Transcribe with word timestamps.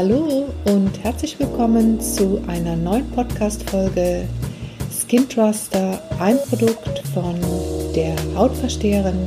Hallo 0.00 0.46
und 0.64 1.02
herzlich 1.02 1.40
willkommen 1.40 2.00
zu 2.00 2.40
einer 2.46 2.76
neuen 2.76 3.10
Podcast-Folge 3.10 4.28
Skin 4.92 5.28
Truster, 5.28 6.00
ein 6.20 6.36
Produkt 6.48 7.00
von 7.12 7.34
der 7.96 8.14
Hautversteherin. 8.36 9.26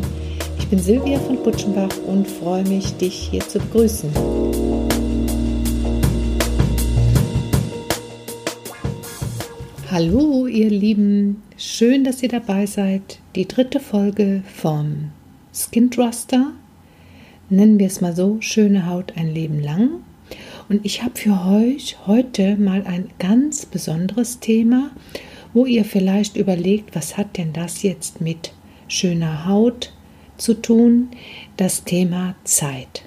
Ich 0.58 0.70
bin 0.70 0.80
Silvia 0.80 1.20
von 1.20 1.44
Butschenbach 1.44 1.94
und 2.08 2.26
freue 2.26 2.64
mich, 2.64 2.96
dich 2.96 3.16
hier 3.16 3.42
zu 3.42 3.60
begrüßen. 3.60 4.12
Hallo, 9.92 10.48
ihr 10.48 10.70
Lieben, 10.70 11.44
schön, 11.58 12.06
dass 12.06 12.24
ihr 12.24 12.30
dabei 12.30 12.66
seid. 12.66 13.20
Die 13.36 13.46
dritte 13.46 13.82
Folge 13.82 14.42
vom 14.56 15.10
Skin 15.54 15.92
Truster 15.92 16.54
nennen 17.50 17.78
wir 17.78 17.88
es 17.88 18.00
mal 18.00 18.16
so, 18.16 18.38
schöne 18.40 18.88
Haut 18.88 19.18
ein 19.18 19.34
Leben 19.34 19.62
lang. 19.62 20.02
Und 20.72 20.86
ich 20.86 21.04
habe 21.04 21.20
für 21.20 21.38
euch 21.50 21.98
heute 22.08 22.56
mal 22.56 22.86
ein 22.88 23.10
ganz 23.20 23.66
besonderes 23.66 24.40
Thema, 24.40 24.92
wo 25.54 25.66
ihr 25.66 25.84
vielleicht 25.84 26.38
überlegt, 26.38 26.96
was 26.96 27.18
hat 27.18 27.38
denn 27.38 27.52
das 27.52 27.84
jetzt 27.84 28.22
mit 28.22 28.54
schöner 28.88 29.46
Haut 29.46 29.92
zu 30.38 30.54
tun? 30.54 31.10
Das 31.58 31.84
Thema 31.84 32.36
Zeit. 32.46 33.04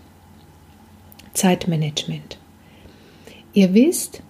Zeitmanagement. 1.33 2.37
Ihr 3.55 3.73
wisst, 3.73 4.23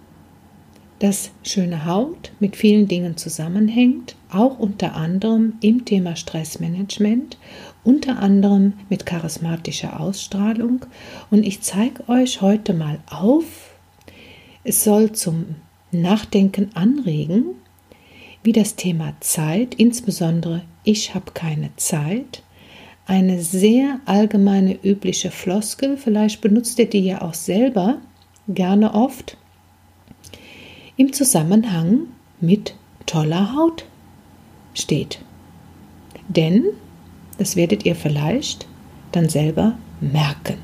dass 1.01 1.33
schöne 1.43 1.87
Haut 1.87 2.31
mit 2.39 2.55
vielen 2.55 2.87
Dingen 2.87 3.17
zusammenhängt, 3.17 4.15
auch 4.31 4.61
unter 4.61 4.95
anderem 4.95 5.55
im 5.61 5.85
Thema 5.85 6.15
Stressmanagement 6.15 7.37
unter 7.85 8.19
anderem 8.19 8.73
mit 8.89 9.07
charismatischer 9.07 10.01
Ausstrahlung. 10.01 10.87
Und 11.31 11.45
ich 11.45 11.61
zeige 11.61 12.09
euch 12.09 12.41
heute 12.41 12.75
mal 12.75 12.99
auf, 13.09 13.75
es 14.65 14.83
soll 14.83 15.13
zum 15.13 15.57
Nachdenken 15.93 16.71
anregen, 16.75 17.45
wie 18.43 18.53
das 18.53 18.77
Thema 18.77 19.15
Zeit, 19.21 19.75
insbesondere 19.75 20.63
ich 20.83 21.15
habe 21.15 21.33
keine 21.33 21.71
Zeit, 21.77 22.43
eine 23.07 23.43
sehr 23.43 24.01
allgemeine 24.07 24.75
übliche 24.83 25.31
Floskel, 25.31 25.97
vielleicht 25.97 26.41
benutzt 26.41 26.79
ihr 26.79 26.89
die 26.89 27.01
ja 27.01 27.23
auch 27.23 27.35
selber 27.35 27.99
gerne 28.49 28.95
oft, 28.95 29.37
im 30.97 31.13
Zusammenhang 31.13 32.09
mit 32.41 32.75
toller 33.07 33.55
Haut 33.55 33.85
steht. 34.75 35.21
Denn 36.29 36.65
das 37.39 37.57
werdet 37.57 37.85
ihr 37.85 37.97
vielleicht 37.97 38.67
dann 39.13 39.29
selber 39.29 39.77
merken. 40.01 40.59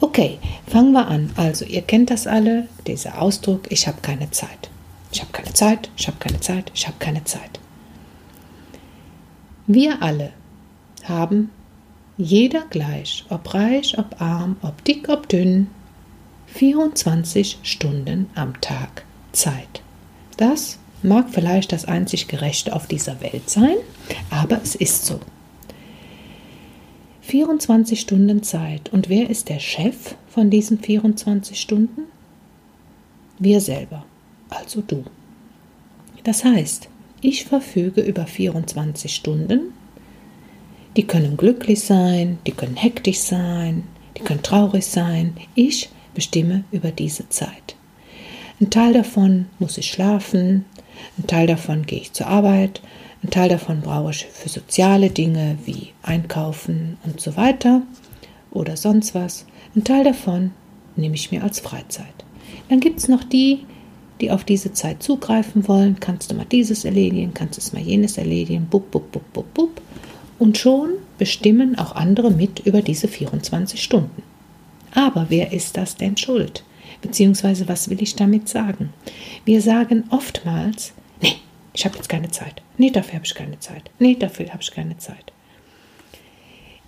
Okay, 0.00 0.38
fangen 0.66 0.92
wir 0.92 1.08
an. 1.08 1.30
Also, 1.36 1.64
ihr 1.64 1.82
kennt 1.82 2.10
das 2.10 2.26
alle, 2.26 2.68
dieser 2.86 3.20
Ausdruck, 3.22 3.70
ich 3.70 3.86
habe 3.86 3.98
keine 4.02 4.30
Zeit. 4.30 4.70
Ich 5.12 5.20
habe 5.20 5.32
keine 5.32 5.52
Zeit, 5.54 5.90
ich 5.96 6.06
habe 6.08 6.18
keine 6.18 6.40
Zeit, 6.40 6.70
ich 6.74 6.86
habe 6.86 6.96
keine 6.98 7.24
Zeit. 7.24 7.60
Wir 9.66 10.02
alle 10.02 10.32
haben 11.04 11.50
jeder 12.16 12.64
gleich, 12.68 13.24
ob 13.28 13.54
reich, 13.54 13.96
ob 13.98 14.20
arm, 14.20 14.56
ob 14.62 14.84
dick, 14.84 15.08
ob 15.08 15.28
dünn, 15.28 15.68
24 16.48 17.58
Stunden 17.62 18.28
am 18.34 18.60
Tag 18.60 19.04
Zeit. 19.32 19.82
Das 20.36 20.78
mag 21.02 21.26
vielleicht 21.30 21.72
das 21.72 21.84
einzig 21.84 22.28
Gerechte 22.28 22.74
auf 22.74 22.86
dieser 22.86 23.20
Welt 23.20 23.48
sein, 23.48 23.76
aber 24.30 24.60
es 24.62 24.74
ist 24.74 25.06
so. 25.06 25.20
24 27.26 27.98
Stunden 27.98 28.42
Zeit. 28.42 28.92
Und 28.92 29.08
wer 29.08 29.30
ist 29.30 29.48
der 29.48 29.58
Chef 29.58 30.14
von 30.28 30.50
diesen 30.50 30.78
24 30.78 31.58
Stunden? 31.58 32.02
Wir 33.38 33.60
selber, 33.60 34.04
also 34.50 34.82
du. 34.82 35.04
Das 36.22 36.44
heißt, 36.44 36.88
ich 37.22 37.44
verfüge 37.44 38.02
über 38.02 38.26
24 38.26 39.14
Stunden. 39.14 39.72
Die 40.96 41.06
können 41.06 41.36
glücklich 41.36 41.80
sein, 41.80 42.38
die 42.46 42.52
können 42.52 42.76
hektisch 42.76 43.18
sein, 43.18 43.84
die 44.16 44.22
können 44.22 44.42
traurig 44.42 44.86
sein. 44.86 45.34
Ich 45.54 45.88
bestimme 46.14 46.64
über 46.70 46.90
diese 46.90 47.28
Zeit. 47.30 47.74
Ein 48.60 48.70
Teil 48.70 48.92
davon 48.92 49.46
muss 49.58 49.78
ich 49.78 49.90
schlafen, 49.90 50.66
ein 51.18 51.26
Teil 51.26 51.46
davon 51.46 51.86
gehe 51.86 52.00
ich 52.00 52.12
zur 52.12 52.28
Arbeit, 52.28 52.82
ein 53.24 53.30
Teil 53.30 53.48
davon 53.48 53.80
brauche 53.80 54.10
ich 54.10 54.26
für 54.26 54.50
soziale 54.50 55.08
Dinge 55.08 55.56
wie 55.64 55.88
Einkaufen 56.02 56.98
und 57.04 57.22
so 57.22 57.36
weiter 57.38 57.80
oder 58.50 58.76
sonst 58.76 59.14
was. 59.14 59.46
Ein 59.74 59.82
Teil 59.82 60.04
davon 60.04 60.50
nehme 60.94 61.14
ich 61.14 61.32
mir 61.32 61.42
als 61.42 61.58
Freizeit. 61.58 62.24
Dann 62.68 62.80
gibt 62.80 62.98
es 62.98 63.08
noch 63.08 63.24
die, 63.24 63.60
die 64.20 64.30
auf 64.30 64.44
diese 64.44 64.74
Zeit 64.74 65.02
zugreifen 65.02 65.66
wollen. 65.68 65.98
Kannst 66.00 66.30
du 66.30 66.34
mal 66.34 66.44
dieses 66.44 66.84
erledigen, 66.84 67.32
kannst 67.32 67.72
du 67.72 67.76
mal 67.76 67.82
jenes 67.82 68.18
erledigen, 68.18 68.66
bub, 68.66 68.90
bub, 68.90 69.10
bub, 69.10 69.32
bub, 69.32 69.54
bub. 69.54 69.80
Und 70.38 70.58
schon 70.58 70.90
bestimmen 71.16 71.78
auch 71.78 71.94
andere 71.94 72.30
mit 72.30 72.60
über 72.60 72.82
diese 72.82 73.08
24 73.08 73.82
Stunden. 73.82 74.22
Aber 74.92 75.26
wer 75.30 75.50
ist 75.52 75.78
das 75.78 75.96
denn 75.96 76.18
schuld? 76.18 76.62
Beziehungsweise 77.00 77.68
was 77.68 77.88
will 77.88 78.02
ich 78.02 78.16
damit 78.16 78.50
sagen? 78.50 78.92
Wir 79.46 79.62
sagen 79.62 80.04
oftmals, 80.10 80.92
nee, 81.22 81.36
ich 81.74 81.84
habe 81.84 81.96
jetzt 81.96 82.08
keine 82.08 82.30
Zeit. 82.30 82.62
Nee, 82.78 82.90
dafür 82.90 83.14
habe 83.14 83.26
ich 83.26 83.34
keine 83.34 83.58
Zeit. 83.58 83.90
Nee, 83.98 84.14
dafür 84.14 84.48
habe 84.50 84.62
ich 84.62 84.70
keine 84.70 84.96
Zeit. 84.96 85.32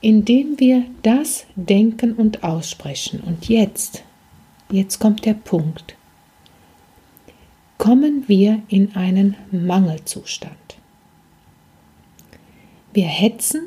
Indem 0.00 0.58
wir 0.60 0.84
das 1.02 1.47
denken 1.56 2.12
und 2.14 2.44
aussprechen, 2.44 3.20
und 3.20 3.48
jetzt, 3.48 4.04
jetzt 4.70 5.00
kommt 5.00 5.25
der 5.25 5.34
Punkt, 5.34 5.96
kommen 7.78 8.25
wir 8.28 8.62
in 8.69 8.94
einen 8.94 9.36
Mangelzustand. 9.50 10.56
Wir 12.92 13.06
hetzen, 13.06 13.62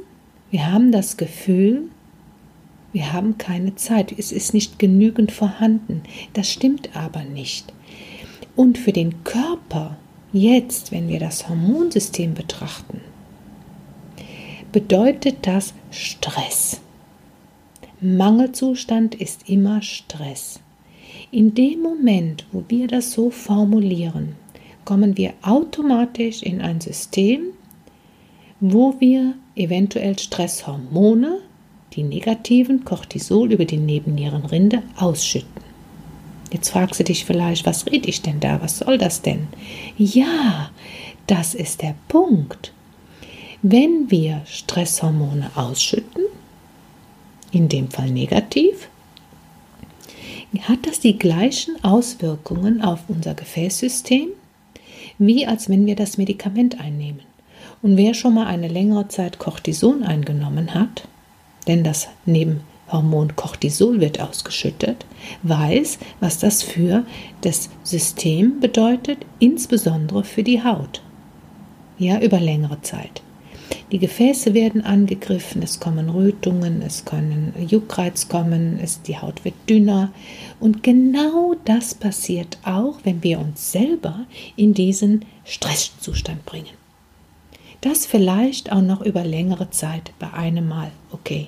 wir 0.51 0.71
haben 0.71 0.91
das 0.91 1.17
Gefühl, 1.17 1.89
wir 2.93 3.13
haben 3.13 3.37
keine 3.37 3.75
Zeit, 3.75 4.11
es 4.17 4.31
ist 4.31 4.53
nicht 4.53 4.79
genügend 4.79 5.31
vorhanden. 5.31 6.01
Das 6.33 6.51
stimmt 6.51 6.95
aber 6.95 7.23
nicht. 7.23 7.71
Und 8.55 8.77
für 8.77 8.93
den 8.93 9.23
Körper 9.23 9.97
Jetzt, 10.31 10.91
wenn 10.91 11.07
wir 11.07 11.19
das 11.19 11.49
Hormonsystem 11.49 12.35
betrachten, 12.35 13.01
bedeutet 14.71 15.37
das 15.47 15.73
Stress. 15.89 16.81
Mangelzustand 17.99 19.15
ist 19.15 19.49
immer 19.49 19.81
Stress. 19.81 20.59
In 21.31 21.55
dem 21.55 21.81
Moment, 21.81 22.45
wo 22.51 22.63
wir 22.67 22.87
das 22.87 23.11
so 23.11 23.31
formulieren, 23.31 24.35
kommen 24.85 25.17
wir 25.17 25.33
automatisch 25.41 26.43
in 26.43 26.61
ein 26.61 26.79
System, 26.79 27.41
wo 28.59 28.95
wir 28.99 29.33
eventuell 29.55 30.17
Stresshormone, 30.19 31.39
die 31.93 32.03
negativen 32.03 32.85
Cortisol 32.85 33.51
über 33.51 33.65
die 33.65 33.77
Nebennierenrinde 33.77 34.83
ausschütten. 34.95 35.68
Jetzt 36.51 36.69
fragst 36.69 36.99
du 36.99 37.03
dich 37.03 37.25
vielleicht, 37.25 37.65
was 37.65 37.85
rede 37.85 38.09
ich 38.09 38.21
denn 38.21 38.39
da? 38.39 38.61
Was 38.61 38.79
soll 38.79 38.97
das 38.97 39.21
denn? 39.21 39.47
Ja, 39.97 40.71
das 41.27 41.53
ist 41.53 41.81
der 41.81 41.95
Punkt. 42.07 42.73
Wenn 43.61 44.09
wir 44.09 44.41
Stresshormone 44.45 45.51
ausschütten, 45.55 46.23
in 47.51 47.67
dem 47.67 47.89
Fall 47.89 48.09
negativ, 48.09 48.89
hat 50.61 50.87
das 50.87 50.99
die 50.99 51.19
gleichen 51.19 51.83
Auswirkungen 51.83 52.81
auf 52.81 53.01
unser 53.07 53.35
Gefäßsystem, 53.35 54.29
wie 55.19 55.45
als 55.45 55.69
wenn 55.69 55.85
wir 55.85 55.95
das 55.95 56.17
Medikament 56.17 56.79
einnehmen. 56.79 57.21
Und 57.81 57.97
wer 57.97 58.13
schon 58.13 58.33
mal 58.33 58.47
eine 58.47 58.67
längere 58.67 59.07
Zeit 59.07 59.37
Cortison 59.37 60.03
eingenommen 60.03 60.73
hat, 60.73 61.07
denn 61.67 61.83
das 61.83 62.07
neben 62.25 62.61
Hormon 62.91 63.35
Cortisol 63.35 63.99
wird 63.99 64.19
ausgeschüttet, 64.19 65.05
weiß, 65.43 65.99
was 66.19 66.39
das 66.39 66.63
für 66.63 67.05
das 67.41 67.69
System 67.83 68.59
bedeutet, 68.59 69.25
insbesondere 69.39 70.23
für 70.23 70.43
die 70.43 70.63
Haut. 70.63 71.01
Ja, 71.97 72.19
über 72.19 72.39
längere 72.39 72.81
Zeit. 72.81 73.21
Die 73.91 73.99
Gefäße 73.99 74.53
werden 74.53 74.83
angegriffen, 74.83 75.63
es 75.63 75.79
kommen 75.79 76.09
Rötungen, 76.09 76.81
es 76.83 77.05
können 77.05 77.53
Juckreiz 77.67 78.27
kommen, 78.27 78.79
es, 78.81 79.01
die 79.01 79.17
Haut 79.17 79.43
wird 79.43 79.55
dünner. 79.67 80.11
Und 80.59 80.83
genau 80.83 81.55
das 81.65 81.95
passiert 81.95 82.59
auch, 82.63 82.99
wenn 83.03 83.23
wir 83.23 83.39
uns 83.39 83.71
selber 83.71 84.25
in 84.55 84.73
diesen 84.73 85.25
Stresszustand 85.43 86.45
bringen. 86.45 86.77
Das 87.81 88.05
vielleicht 88.05 88.71
auch 88.71 88.81
noch 88.81 89.01
über 89.01 89.23
längere 89.23 89.69
Zeit 89.71 90.11
bei 90.19 90.33
einem 90.33 90.67
Mal, 90.67 90.91
okay. 91.11 91.47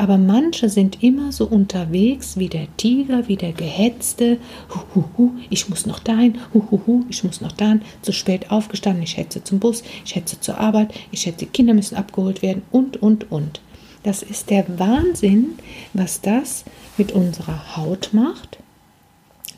Aber 0.00 0.16
manche 0.16 0.70
sind 0.70 1.02
immer 1.02 1.30
so 1.30 1.44
unterwegs 1.44 2.38
wie 2.38 2.48
der 2.48 2.74
Tiger, 2.78 3.28
wie 3.28 3.36
der 3.36 3.52
Gehetzte. 3.52 4.38
Huhuhu, 4.70 5.32
ich 5.50 5.68
muss 5.68 5.84
noch 5.84 5.98
dahin, 5.98 6.38
huhuhu, 6.54 7.04
ich 7.10 7.22
muss 7.22 7.42
noch 7.42 7.52
dahin. 7.52 7.82
Zu 8.00 8.12
spät 8.12 8.50
aufgestanden, 8.50 9.02
ich 9.02 9.18
hetze 9.18 9.44
zum 9.44 9.58
Bus, 9.58 9.82
ich 10.06 10.16
hetze 10.16 10.40
zur 10.40 10.56
Arbeit, 10.56 10.94
ich 11.10 11.30
die 11.36 11.44
Kinder 11.44 11.74
müssen 11.74 11.96
abgeholt 11.96 12.40
werden 12.40 12.62
und, 12.72 13.02
und, 13.02 13.30
und. 13.30 13.60
Das 14.02 14.22
ist 14.22 14.48
der 14.48 14.64
Wahnsinn, 14.78 15.58
was 15.92 16.22
das 16.22 16.64
mit 16.96 17.12
unserer 17.12 17.76
Haut 17.76 18.08
macht, 18.14 18.58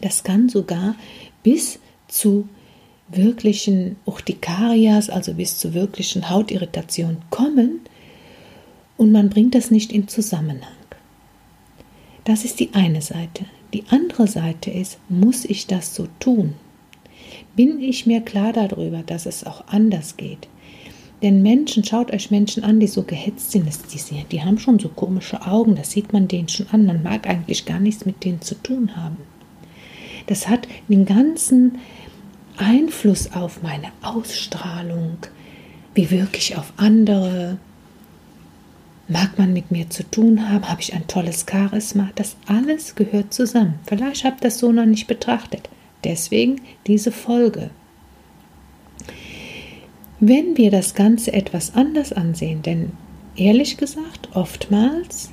Das 0.01 0.25
kann 0.25 0.49
sogar 0.49 0.97
bis 1.45 1.79
zu 2.09 2.49
wirklichen 3.07 3.95
Urtikarias, 4.07 5.09
also 5.09 5.35
bis 5.35 5.59
zu 5.59 5.73
wirklichen 5.73 6.31
Hautirritationen 6.31 7.19
kommen 7.31 7.83
und 8.97 9.13
man 9.13 9.31
bringt 9.31 9.55
das 9.55 9.71
nicht 9.71 9.93
in 9.93 10.09
Zusammenhang. 10.09 10.69
Das 12.25 12.45
ist 12.45 12.61
die 12.61 12.73
eine 12.75 13.03
Seite. 13.03 13.47
Die 13.73 13.85
andere 13.89 14.29
Seite 14.29 14.71
ist, 14.71 14.99
muss 15.09 15.45
ich 15.45 15.67
das 15.67 15.95
so 15.95 16.07
tun? 16.21 16.55
Bin 17.57 17.81
ich 17.81 18.07
mir 18.07 18.21
klar 18.21 18.53
darüber, 18.53 19.03
dass 19.03 19.27
es 19.27 19.45
auch 19.45 19.67
anders 19.69 20.17
geht? 20.17 20.49
Denn 21.23 21.43
Menschen, 21.43 21.85
schaut 21.85 22.13
euch 22.13 22.31
Menschen 22.31 22.65
an, 22.65 22.81
die 22.81 22.89
so 22.89 23.05
gehetzt 23.05 23.53
sind, 23.53 23.67
die, 23.67 24.25
die 24.31 24.43
haben 24.43 24.59
schon 24.59 24.81
so 24.81 24.89
komische 24.89 25.47
Augen, 25.47 25.77
das 25.77 25.93
sieht 25.93 26.13
man 26.13 26.27
denen 26.27 26.49
schon 26.49 26.67
an, 26.73 26.85
man 26.85 27.03
mag 27.03 27.29
eigentlich 27.29 27.65
gar 27.65 27.79
nichts 27.79 28.05
mit 28.05 28.25
denen 28.25 28.41
zu 28.41 28.57
tun 28.57 28.97
haben. 28.97 29.19
Das 30.27 30.49
hat 30.49 30.67
den 30.89 31.05
ganzen 31.05 31.79
Einfluss 32.57 33.33
auf 33.33 33.63
meine 33.63 33.89
Ausstrahlung, 34.03 35.19
wie 35.95 36.11
wirke 36.11 36.39
ich 36.39 36.57
auf 36.57 36.73
andere, 36.77 37.59
mag 39.09 39.39
man 39.39 39.53
mit 39.53 39.71
mir 39.71 39.91
zu 39.91 40.09
tun 40.09 40.49
haben, 40.49 40.69
habe 40.69 40.81
ich 40.81 40.95
ein 40.95 41.07
tolles 41.07 41.45
Charisma, 41.49 42.11
das 42.15 42.37
alles 42.47 42.95
gehört 42.95 43.35
zusammen. 43.35 43.75
Vielleicht 43.87 44.25
habt 44.25 44.41
ihr 44.41 44.49
das 44.49 44.59
so 44.59 44.73
noch 44.73 44.87
nicht 44.87 45.07
betrachtet. 45.07 45.69
Deswegen 46.05 46.61
diese 46.87 47.13
Folge. 47.13 47.71
Wenn 50.21 50.57
wir 50.57 50.71
das 50.71 50.95
Ganze 50.95 51.33
etwas 51.33 51.75
anders 51.75 52.13
ansehen, 52.13 52.63
denn 52.63 52.93
ehrlich 53.37 53.77
gesagt, 53.77 54.29
oftmals 54.35 55.31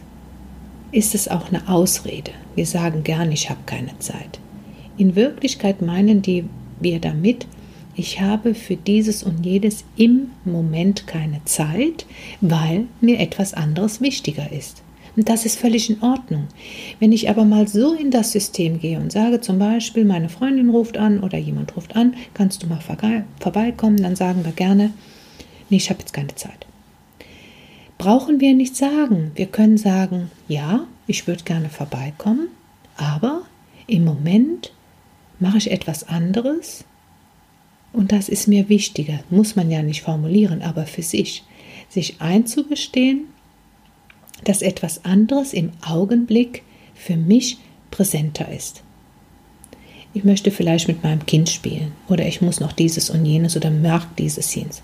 ist 0.91 1.13
es 1.13 1.27
auch 1.27 1.49
eine 1.49 1.67
Ausrede. 1.67 2.31
Wir 2.55 2.65
sagen 2.65 3.03
gern, 3.03 3.31
ich 3.31 3.49
habe 3.49 3.59
keine 3.65 3.97
Zeit. 3.99 4.39
In 4.97 5.15
Wirklichkeit 5.15 5.81
meinen 5.81 6.21
die 6.21 6.45
wir 6.79 6.99
damit, 6.99 7.45
ich 7.99 8.21
habe 8.21 8.55
für 8.55 8.77
dieses 8.77 9.23
und 9.23 9.45
jedes 9.45 9.83
im 9.97 10.31
Moment 10.45 11.05
keine 11.05 11.43
Zeit, 11.43 12.05
weil 12.39 12.85
mir 13.01 13.19
etwas 13.19 13.53
anderes 13.53 13.99
wichtiger 13.99 14.53
ist. 14.53 14.83
Und 15.17 15.27
das 15.27 15.45
ist 15.45 15.59
völlig 15.59 15.89
in 15.89 16.01
Ordnung. 16.01 16.47
Wenn 17.01 17.11
ich 17.11 17.29
aber 17.29 17.43
mal 17.43 17.67
so 17.67 17.93
in 17.93 18.09
das 18.09 18.31
System 18.31 18.79
gehe 18.79 19.01
und 19.01 19.11
sage 19.11 19.41
zum 19.41 19.59
Beispiel, 19.59 20.05
meine 20.05 20.29
Freundin 20.29 20.69
ruft 20.69 20.97
an 20.97 21.19
oder 21.19 21.37
jemand 21.37 21.75
ruft 21.75 21.97
an, 21.97 22.15
kannst 22.33 22.63
du 22.63 22.67
mal 22.67 22.79
vorbeikommen, 22.79 23.97
dann 23.97 24.15
sagen 24.15 24.45
wir 24.45 24.53
gerne, 24.53 24.93
nee, 25.69 25.75
ich 25.75 25.89
habe 25.89 25.99
jetzt 25.99 26.13
keine 26.13 26.33
Zeit. 26.35 26.67
Brauchen 27.97 28.39
wir 28.39 28.53
nicht 28.53 28.77
sagen. 28.77 29.31
Wir 29.35 29.47
können 29.47 29.77
sagen, 29.77 30.31
ja, 30.47 30.87
ich 31.05 31.27
würde 31.27 31.43
gerne 31.43 31.67
vorbeikommen, 31.67 32.47
aber 32.95 33.41
im 33.87 34.05
Moment 34.05 34.71
mache 35.41 35.57
ich 35.57 35.69
etwas 35.69 36.07
anderes 36.07 36.85
und 37.91 38.11
das 38.11 38.29
ist 38.29 38.47
mir 38.47 38.69
wichtiger, 38.69 39.19
muss 39.29 39.55
man 39.55 39.71
ja 39.71 39.81
nicht 39.81 40.01
formulieren, 40.01 40.61
aber 40.61 40.85
für 40.85 41.01
sich, 41.01 41.43
sich 41.89 42.21
einzugestehen, 42.21 43.25
dass 44.43 44.61
etwas 44.61 45.05
anderes 45.05 45.53
im 45.53 45.71
Augenblick 45.81 46.63
für 46.93 47.17
mich 47.17 47.57
präsenter 47.91 48.51
ist. 48.51 48.83
Ich 50.13 50.23
möchte 50.23 50.51
vielleicht 50.51 50.87
mit 50.87 51.03
meinem 51.03 51.25
Kind 51.25 51.49
spielen 51.49 51.91
oder 52.07 52.25
ich 52.25 52.41
muss 52.41 52.59
noch 52.59 52.71
dieses 52.71 53.09
und 53.09 53.25
jenes 53.25 53.55
oder 53.55 53.69
mag 53.69 54.15
dieses 54.17 54.53
jenes. 54.53 54.81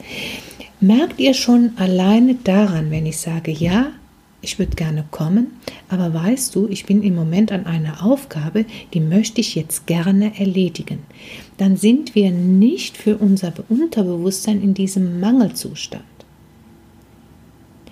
Merkt 0.81 1.19
ihr 1.19 1.33
schon 1.33 1.71
alleine 1.77 2.35
daran, 2.35 2.91
wenn 2.91 3.05
ich 3.05 3.17
sage, 3.17 3.51
ja, 3.51 3.91
ich 4.45 4.59
würde 4.59 4.75
gerne 4.75 5.03
kommen, 5.09 5.47
aber 5.89 6.13
weißt 6.13 6.53
du, 6.55 6.67
ich 6.69 6.85
bin 6.85 7.01
im 7.01 7.15
Moment 7.15 7.51
an 7.51 7.65
einer 7.65 8.05
Aufgabe, 8.05 8.65
die 8.93 8.99
möchte 8.99 9.41
ich 9.41 9.55
jetzt 9.55 9.87
gerne 9.87 10.39
erledigen. 10.39 10.99
Dann 11.57 11.77
sind 11.77 12.13
wir 12.13 12.29
nicht 12.29 12.95
für 12.95 13.17
unser 13.17 13.51
Unterbewusstsein 13.69 14.61
in 14.61 14.75
diesem 14.75 15.19
Mangelzustand. 15.19 16.03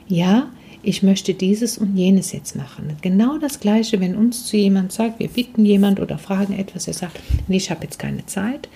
Ja, 0.08 0.52
ich 0.84 1.02
möchte 1.02 1.34
dieses 1.34 1.80
und 1.80 1.96
jenes 1.96 2.34
jetzt 2.34 2.56
machen. 2.56 2.98
Genau 3.02 3.40
das 3.40 3.60
Gleiche, 3.60 4.00
wenn 4.00 4.16
uns 4.16 4.46
zu 4.46 4.56
jemand 4.56 4.92
sagt, 4.92 5.20
wir 5.20 5.30
bitten 5.30 5.66
jemand 5.66 6.00
oder 6.00 6.20
fragen 6.20 6.54
etwas, 6.54 6.88
er 6.88 6.94
sagt, 6.94 7.20
nee, 7.48 7.58
ich 7.58 7.72
habe 7.72 7.84
jetzt 7.84 7.98
keine 7.98 8.26
Zeit, 8.28 8.70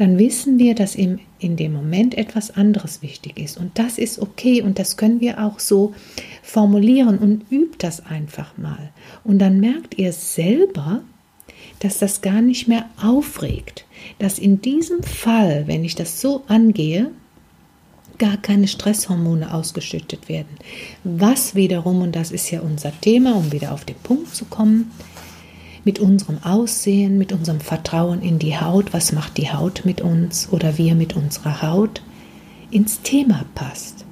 dann 0.00 0.18
wissen 0.18 0.58
wir, 0.58 0.74
dass 0.74 0.96
ihm 0.96 1.18
in 1.40 1.56
dem 1.56 1.74
Moment 1.74 2.16
etwas 2.16 2.50
anderes 2.56 3.02
wichtig 3.02 3.38
ist. 3.38 3.58
Und 3.58 3.78
das 3.78 3.98
ist 3.98 4.18
okay 4.18 4.62
und 4.62 4.78
das 4.78 4.96
können 4.96 5.20
wir 5.20 5.44
auch 5.44 5.60
so 5.60 5.92
formulieren 6.42 7.18
und 7.18 7.44
übt 7.50 7.76
das 7.80 8.06
einfach 8.06 8.56
mal. 8.56 8.92
Und 9.24 9.40
dann 9.40 9.60
merkt 9.60 9.98
ihr 9.98 10.14
selber, 10.14 11.02
dass 11.80 11.98
das 11.98 12.22
gar 12.22 12.40
nicht 12.40 12.66
mehr 12.66 12.88
aufregt, 13.02 13.84
dass 14.18 14.38
in 14.38 14.62
diesem 14.62 15.02
Fall, 15.02 15.66
wenn 15.66 15.84
ich 15.84 15.96
das 15.96 16.22
so 16.22 16.44
angehe, 16.48 17.10
gar 18.16 18.38
keine 18.38 18.68
Stresshormone 18.68 19.52
ausgeschüttet 19.52 20.30
werden. 20.30 20.56
Was 21.04 21.54
wiederum, 21.54 22.00
und 22.00 22.16
das 22.16 22.30
ist 22.32 22.50
ja 22.50 22.62
unser 22.62 22.98
Thema, 23.02 23.34
um 23.34 23.52
wieder 23.52 23.72
auf 23.72 23.84
den 23.84 23.96
Punkt 23.96 24.34
zu 24.34 24.46
kommen, 24.46 24.92
mit 25.84 25.98
unserem 25.98 26.42
Aussehen, 26.42 27.18
mit 27.18 27.32
unserem 27.32 27.60
Vertrauen 27.60 28.22
in 28.22 28.38
die 28.38 28.58
Haut, 28.58 28.92
was 28.92 29.12
macht 29.12 29.36
die 29.38 29.52
Haut 29.52 29.82
mit 29.84 30.00
uns 30.00 30.48
oder 30.50 30.78
wir 30.78 30.94
mit 30.94 31.16
unserer 31.16 31.62
Haut, 31.62 32.02
ins 32.70 33.02
Thema 33.02 33.44
passt. 33.54 34.04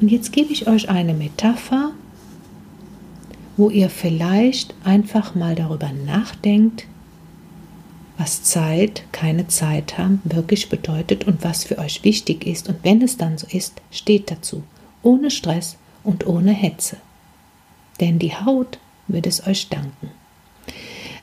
Und 0.00 0.10
jetzt 0.10 0.32
gebe 0.32 0.52
ich 0.52 0.68
euch 0.68 0.88
eine 0.88 1.14
Metapher, 1.14 1.92
wo 3.56 3.70
ihr 3.70 3.88
vielleicht 3.88 4.74
einfach 4.84 5.34
mal 5.34 5.54
darüber 5.54 5.90
nachdenkt, 5.92 6.86
was 8.18 8.42
Zeit, 8.42 9.02
keine 9.12 9.46
Zeit 9.46 9.98
haben, 9.98 10.20
wirklich 10.24 10.68
bedeutet 10.68 11.24
und 11.24 11.44
was 11.44 11.64
für 11.64 11.78
euch 11.78 12.02
wichtig 12.04 12.46
ist. 12.46 12.68
Und 12.68 12.78
wenn 12.82 13.02
es 13.02 13.16
dann 13.16 13.36
so 13.36 13.46
ist, 13.46 13.80
steht 13.90 14.30
dazu, 14.30 14.62
ohne 15.02 15.30
Stress 15.30 15.76
und 16.02 16.26
ohne 16.26 16.52
Hetze. 16.52 16.96
Denn 18.00 18.18
die 18.18 18.34
Haut 18.34 18.78
wird 19.06 19.26
es 19.26 19.46
euch 19.46 19.68
danken. 19.68 20.10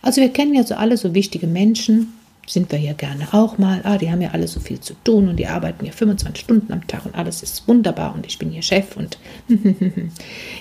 Also 0.04 0.22
wir 0.22 0.30
kennen 0.30 0.54
ja 0.54 0.64
so 0.64 0.76
alle 0.76 0.98
so 0.98 1.16
wichtige 1.16 1.48
Menschen, 1.48 2.14
sind 2.46 2.72
wir 2.72 2.78
ja 2.78 2.94
gerne 2.94 3.34
auch 3.34 3.58
mal. 3.58 3.82
Ah, 3.84 3.98
die 3.98 4.12
haben 4.12 4.22
ja 4.22 4.32
alle 4.32 4.48
so 4.48 4.60
viel 4.60 4.80
zu 4.80 4.94
tun 5.04 5.30
und 5.30 5.38
die 5.38 5.48
arbeiten 5.48 5.86
ja 5.86 5.92
25 5.92 6.44
Stunden 6.44 6.72
am 6.72 6.86
Tag 6.86 7.06
und 7.06 7.16
alles 7.16 7.42
ist 7.42 7.68
wunderbar 7.68 8.14
und 8.14 8.28
ich 8.28 8.38
bin 8.38 8.54
ihr 8.54 8.62
Chef 8.62 8.96
und 8.96 9.18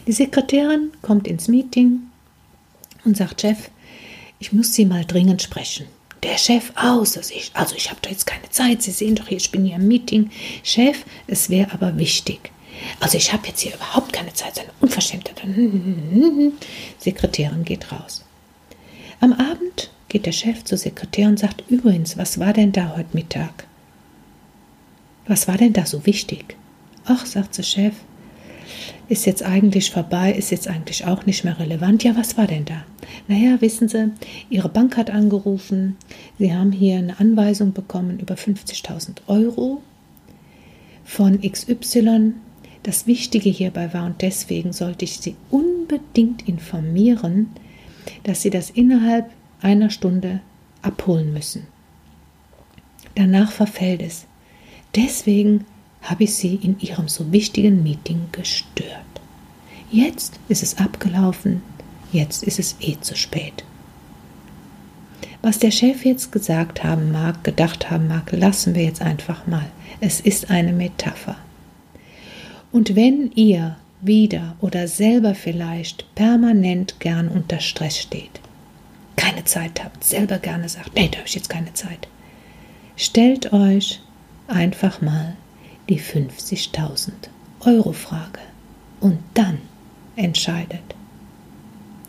die 0.07 0.13
Sekretärin 0.13 0.93
kommt 1.03 1.29
ins 1.29 1.49
Meeting 1.49 2.01
und 3.05 3.19
sagt, 3.19 3.43
Chef, 3.43 3.69
ich 4.39 4.53
muss 4.53 4.73
Sie 4.73 4.87
mal 4.87 5.05
dringend 5.05 5.43
sprechen 5.43 5.85
der 6.23 6.39
Chef 6.39 6.73
aus. 6.77 7.17
Also 7.17 7.35
ich, 7.35 7.51
also 7.55 7.75
ich 7.77 7.91
habe 7.91 8.01
da 8.03 8.11
jetzt 8.11 8.27
keine 8.27 8.49
Zeit. 8.51 8.83
Sie 8.83 8.91
sehen 8.91 9.17
doch 9.17 9.29
hier, 9.29 9.39
ich 9.39 9.51
bin 9.51 9.65
hier 9.65 9.77
im 9.77 9.89
Meeting. 9.89 10.31
Chef, 10.63 11.05
es 11.27 11.51
wäre 11.51 11.73
aber 11.73 11.99
wichtig. 11.99 12.51
Also 13.01 13.19
ich 13.19 13.33
habe 13.33 13.49
jetzt 13.49 13.61
hier 13.61 13.75
überhaupt 13.75 14.13
keine 14.13 14.33
Zeit. 14.33 14.57
Seine 14.57 14.71
Unverschämtheit. 14.81 15.43
Sekretärin 16.99 17.65
geht 17.65 17.91
raus. 17.93 18.25
Am 19.23 19.33
Abend 19.35 19.93
geht 20.09 20.27
der 20.27 20.33
Chef 20.33 20.65
zur 20.65 20.77
Sekretärin 20.77 21.31
und 21.31 21.39
sagt, 21.39 21.63
übrigens, 21.71 22.19
was 22.19 22.41
war 22.41 22.53
denn 22.53 22.73
da 22.73 22.97
heute 22.97 23.11
Mittag? 23.13 23.69
Was 25.29 25.47
war 25.47 25.57
denn 25.57 25.73
da 25.73 25.87
so 25.87 26.05
wichtig? 26.07 26.57
Ach, 27.05 27.25
sagt 27.25 27.57
der 27.57 27.63
Chef, 27.63 27.95
ist 29.09 29.25
jetzt 29.25 29.45
eigentlich 29.45 29.93
vorbei, 29.93 30.33
ist 30.33 30.51
jetzt 30.51 30.67
eigentlich 30.67 31.05
auch 31.05 31.25
nicht 31.25 31.45
mehr 31.45 31.57
relevant. 31.61 32.03
Ja, 32.03 32.17
was 32.17 32.37
war 32.37 32.49
denn 32.49 32.65
da? 32.65 32.83
Naja, 33.29 33.61
wissen 33.61 33.87
Sie, 33.87 34.11
Ihre 34.51 34.69
Bank 34.69 34.97
hat 34.97 35.11
angerufen, 35.11 35.97
Sie 36.41 36.53
haben 36.53 36.73
hier 36.73 36.99
eine 36.99 37.21
Anweisung 37.21 37.73
bekommen 37.73 38.19
über 38.19 38.35
50.000 38.35 39.19
Euro 39.29 39.83
von 41.05 41.41
XY. 41.41 42.33
Das 42.83 43.07
Wichtige 43.07 43.51
hierbei 43.51 43.95
war, 43.95 44.05
und 44.05 44.21
deswegen 44.21 44.73
sollte 44.73 45.05
ich 45.05 45.19
Sie 45.19 45.37
unbedingt 45.49 46.49
informieren, 46.49 47.51
dass 48.25 48.43
Sie 48.43 48.51
das 48.51 48.71
innerhalb 48.71 49.31
einer 49.61 49.91
Stunde 49.91 50.41
abholen 50.83 51.33
müssen. 51.33 51.67
Danach 53.15 53.53
verfällt 53.53 54.03
es. 54.03 54.27
Deswegen 54.95 55.65
habe 56.03 56.25
ich 56.25 56.35
Sie 56.35 56.57
in 56.57 56.79
Ihrem 56.81 57.09
so 57.09 57.33
wichtigen 57.33 57.83
Meeting 57.83 58.27
gestört. 58.33 58.97
Jetzt 59.91 60.41
ist 60.49 60.63
es 60.63 60.79
abgelaufen, 60.79 61.63
jetzt 62.13 62.43
ist 62.43 62.59
es 62.59 62.77
eh 62.81 62.99
zu 63.01 63.15
spät. 63.15 63.65
Was 65.43 65.59
der 65.59 65.71
Chef 65.71 66.05
jetzt 66.05 66.31
gesagt 66.31 66.85
haben 66.85 67.11
mag, 67.11 67.43
gedacht 67.45 67.91
haben 67.91 68.09
mag, 68.09 68.31
lassen 68.33 68.75
wir 68.75 68.85
jetzt 68.85 69.03
einfach 69.03 69.47
mal. 69.47 69.67
Es 70.01 70.21
ist 70.21 70.51
eine 70.51 70.73
Metapher. 70.73 71.37
Und 72.71 72.97
wenn 72.97 73.33
ihr 73.35 73.77
wieder 74.03 74.57
oder 74.61 74.89
selber 74.89 75.35
vielleicht 75.35 76.15
permanent 76.15 77.01
gern 77.01 77.29
unter 77.29 77.61
Stress 77.61 77.99
steht, 77.99 78.41
keine 79.17 79.45
Zeit 79.45 79.83
habt, 79.83 80.05
selber 80.05 80.39
gerne 80.39 80.69
sagt, 80.69 80.95
nee, 80.95 81.09
da 81.09 81.19
habe 81.19 81.29
ich 81.29 81.35
jetzt 81.35 81.49
keine 81.49 81.73
Zeit, 81.73 82.09
stellt 82.97 83.53
euch 83.53 84.01
einfach 84.49 85.01
mal 85.01 85.37
die 85.89 86.01
50.000 86.01 87.11
Euro 87.61 87.93
Frage 87.93 88.41
und 89.01 89.19
dann 89.35 89.59
entscheidet, 90.17 90.83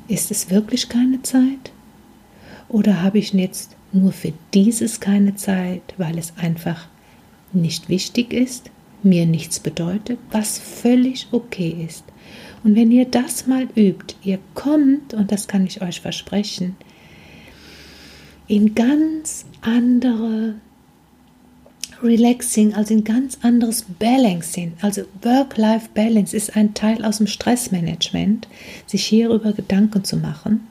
ist 0.08 0.32
es 0.32 0.50
wirklich 0.50 0.90
keine 0.90 1.22
Zeit? 1.22 1.72
Oder 2.70 3.02
habe 3.02 3.20
ich 3.20 3.34
jetzt 3.34 3.76
nur 3.92 4.12
für 4.12 4.34
dieses 4.54 5.00
keine 5.00 5.36
Zeit, 5.36 5.94
weil 5.98 6.18
es 6.18 6.34
einfach 6.38 6.88
nicht 7.54 7.88
wichtig 7.88 8.34
ist, 8.34 8.70
mir 9.04 9.26
nichts 9.26 9.60
bedeutet, 9.60 10.20
was 10.32 10.58
völlig 10.60 11.28
okay 11.32 11.86
ist. 11.88 12.04
Und 12.64 12.76
wenn 12.76 12.92
ihr 12.92 13.06
das 13.06 13.48
mal 13.48 13.68
übt, 13.76 14.16
ihr 14.24 14.40
kommt, 14.54 15.14
und 15.14 15.32
das 15.32 15.48
kann 15.48 15.66
ich 15.66 15.82
euch 15.82 16.02
versprechen, 16.02 16.76
in 18.48 18.76
ganz 18.76 19.46
andere 19.62 20.56
Relaxing, 22.02 22.74
also 22.74 22.94
in 22.94 23.04
ganz 23.04 23.40
anderes 23.42 23.86
Balancing. 24.00 24.74
Also 24.82 25.04
Work-Life-Balance 25.22 26.36
ist 26.36 26.56
ein 26.56 26.74
Teil 26.74 27.04
aus 27.06 27.18
dem 27.18 27.28
Stressmanagement, 27.28 28.48
sich 28.86 29.06
hierüber 29.06 29.54
Gedanken 29.54 30.04
zu 30.04 30.18
machen. 30.18 30.68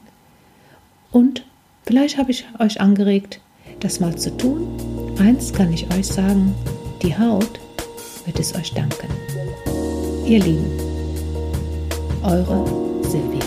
Und 1.11 1.45
vielleicht 1.85 2.19
habe 2.19 2.31
ich 2.31 2.45
euch 2.59 2.81
angeregt, 2.81 3.41
das 3.81 4.01
mal 4.01 4.17
zu 4.17 4.37
tun. 4.37 4.67
Eins 5.19 5.53
kann 5.53 5.73
ich 5.73 5.93
euch 5.95 6.07
sagen, 6.07 6.55
die 7.03 7.17
Haut 7.17 7.61
wird 8.25 8.39
es 8.39 8.55
euch 8.55 8.73
danken. 8.73 9.09
Ihr 10.25 10.41
Lieben, 10.41 10.71
eure 12.23 12.65
Silvia. 13.03 13.45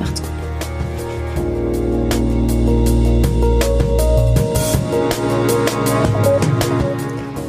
Macht's 0.00 0.22
gut. 0.22 0.30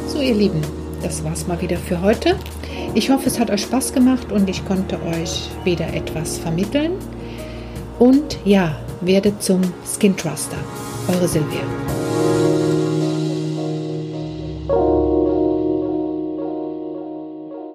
So, 0.08 0.20
ihr 0.20 0.34
Lieben, 0.34 0.60
das 1.02 1.24
war's 1.24 1.46
mal 1.46 1.60
wieder 1.60 1.76
für 1.76 2.00
heute. 2.00 2.36
Ich 2.94 3.10
hoffe, 3.10 3.26
es 3.26 3.40
hat 3.40 3.50
euch 3.50 3.62
Spaß 3.62 3.92
gemacht 3.92 4.30
und 4.30 4.48
ich 4.48 4.64
konnte 4.64 4.98
euch 5.02 5.48
wieder 5.64 5.92
etwas 5.92 6.38
vermitteln. 6.38 6.92
Und 7.98 8.38
ja, 8.44 8.76
werdet 9.00 9.42
zum 9.42 9.62
Skin 9.84 10.16
Truster. 10.16 10.56
Eure 11.08 11.28
Silvia. 11.28 12.03